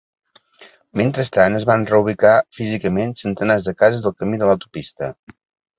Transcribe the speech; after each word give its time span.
Mentrestant, 1.01 1.57
es 1.59 1.67
van 1.73 1.85
reubicar 1.91 2.33
físicament 2.61 3.15
centenars 3.23 3.69
de 3.71 3.79
cases 3.83 4.05
del 4.09 4.21
camí 4.23 4.43
de 4.45 4.51
l'autopista. 4.51 5.17